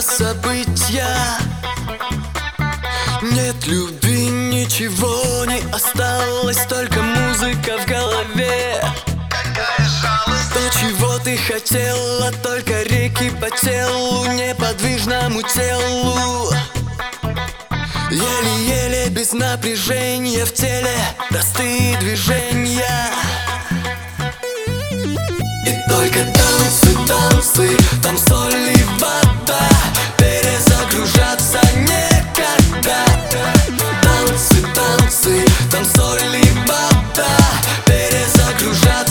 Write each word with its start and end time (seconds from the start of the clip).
события. 0.00 1.16
Нет 3.22 3.56
любви, 3.66 4.28
ничего 4.28 5.44
не 5.44 5.60
осталось 5.72 6.64
Только 6.68 7.02
музыка 7.02 7.78
в 7.78 7.86
голове. 7.86 8.80
То, 10.54 10.78
чего 10.78 11.18
ты 11.18 11.36
хотела, 11.36 12.30
только 12.42 12.82
реки 12.82 13.30
по 13.40 13.50
телу 13.50 14.26
Неподвижному 14.26 15.42
телу. 15.42 16.52
Еле-еле 18.10 19.08
без 19.10 19.32
напряжения 19.32 20.44
в 20.44 20.52
теле 20.54 20.94
Простые 21.28 21.98
движения 21.98 23.27
только 25.88 26.20
танцы, 26.24 26.96
танцы 27.06 27.76
Там 28.02 28.16
соль 28.16 28.54
и 28.54 28.84
вода. 29.00 29.68
Перезагружаться 30.18 31.60
некогда. 31.76 33.04
Танцы, 34.02 34.56
танцы 34.74 35.44
Там 35.70 35.84
соль 35.84 36.36
и 36.36 36.50
вода. 36.66 37.36
Перезагружаться 37.86 39.07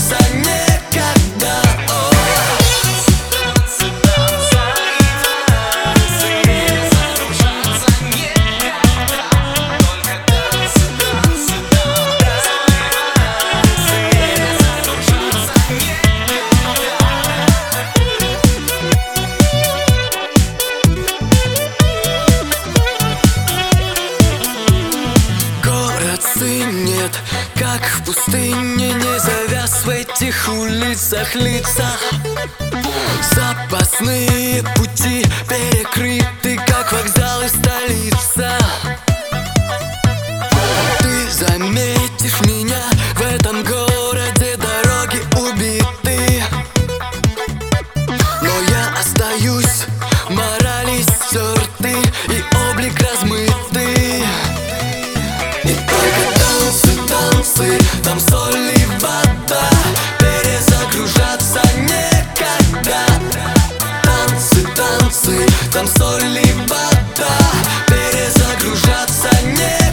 пустыне 28.07 28.93
Не 28.93 29.19
завяз 29.19 29.83
в 29.85 29.89
этих 29.89 30.47
улицах 30.47 31.35
лица. 31.35 31.89
Запасные 33.35 34.63
пути 34.75 34.86
соль 65.87 66.37
и 66.37 66.53
вода 66.67 67.37
Перезагружаться 67.87 69.29
некогда 69.45 69.86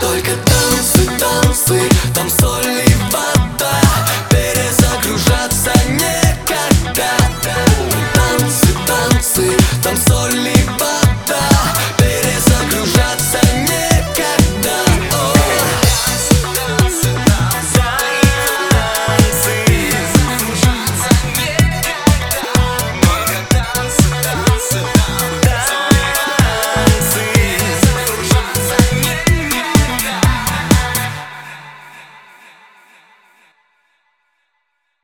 Только 0.00 0.30
танцы, 0.44 1.10
танцы, 1.18 1.80
там 2.14 2.28
соль 2.30 2.66
и 2.66 2.94
вода. 3.10 3.87